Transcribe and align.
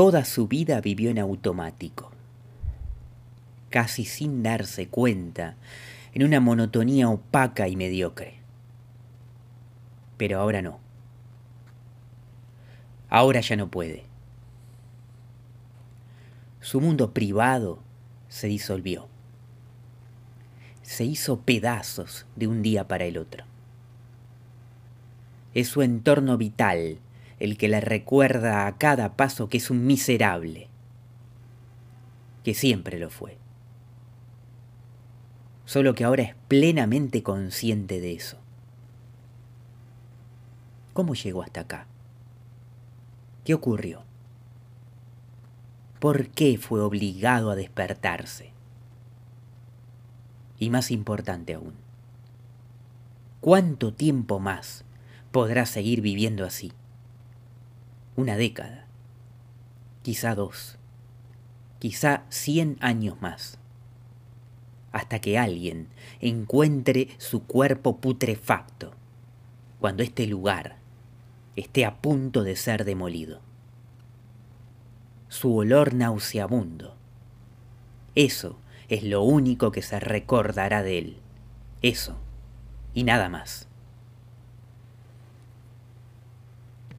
toda 0.00 0.24
su 0.24 0.48
vida 0.48 0.80
vivió 0.80 1.10
en 1.10 1.18
automático, 1.18 2.10
casi 3.68 4.06
sin 4.06 4.42
darse 4.42 4.88
cuenta, 4.88 5.56
en 6.14 6.22
una 6.22 6.40
monotonía 6.40 7.10
opaca 7.10 7.68
y 7.68 7.76
mediocre. 7.76 8.38
Pero 10.16 10.40
ahora 10.40 10.62
no. 10.62 10.80
Ahora 13.10 13.40
ya 13.40 13.56
no 13.56 13.70
puede. 13.70 14.04
Su 16.62 16.80
mundo 16.80 17.12
privado 17.12 17.82
se 18.28 18.46
disolvió. 18.46 19.06
Se 20.80 21.04
hizo 21.04 21.42
pedazos 21.42 22.24
de 22.36 22.46
un 22.46 22.62
día 22.62 22.88
para 22.88 23.04
el 23.04 23.18
otro. 23.18 23.44
Es 25.52 25.68
su 25.68 25.82
entorno 25.82 26.38
vital 26.38 27.00
el 27.40 27.56
que 27.56 27.68
le 27.68 27.80
recuerda 27.80 28.66
a 28.66 28.76
cada 28.76 29.16
paso 29.16 29.48
que 29.48 29.56
es 29.56 29.70
un 29.70 29.86
miserable, 29.86 30.68
que 32.44 32.54
siempre 32.54 32.98
lo 32.98 33.08
fue. 33.08 33.38
Solo 35.64 35.94
que 35.94 36.04
ahora 36.04 36.22
es 36.22 36.34
plenamente 36.48 37.22
consciente 37.22 38.00
de 38.00 38.12
eso. 38.12 38.38
¿Cómo 40.92 41.14
llegó 41.14 41.42
hasta 41.42 41.62
acá? 41.62 41.86
¿Qué 43.44 43.54
ocurrió? 43.54 44.02
¿Por 45.98 46.28
qué 46.28 46.58
fue 46.58 46.80
obligado 46.82 47.50
a 47.50 47.56
despertarse? 47.56 48.52
Y 50.58 50.68
más 50.68 50.90
importante 50.90 51.54
aún, 51.54 51.74
¿cuánto 53.40 53.94
tiempo 53.94 54.40
más 54.40 54.84
podrá 55.30 55.64
seguir 55.64 56.02
viviendo 56.02 56.44
así? 56.44 56.72
Una 58.20 58.36
década, 58.36 58.84
quizá 60.02 60.34
dos, 60.34 60.76
quizá 61.78 62.24
cien 62.28 62.76
años 62.80 63.22
más, 63.22 63.58
hasta 64.92 65.20
que 65.20 65.38
alguien 65.38 65.88
encuentre 66.20 67.08
su 67.16 67.44
cuerpo 67.44 67.96
putrefacto, 67.96 68.92
cuando 69.80 70.02
este 70.02 70.26
lugar 70.26 70.76
esté 71.56 71.86
a 71.86 72.02
punto 72.02 72.42
de 72.42 72.56
ser 72.56 72.84
demolido. 72.84 73.40
Su 75.28 75.56
olor 75.56 75.94
nauseabundo. 75.94 76.96
Eso 78.14 78.58
es 78.90 79.02
lo 79.02 79.22
único 79.22 79.72
que 79.72 79.80
se 79.80 79.98
recordará 79.98 80.82
de 80.82 80.98
él. 80.98 81.16
Eso 81.80 82.18
y 82.92 83.04
nada 83.04 83.30
más. 83.30 83.69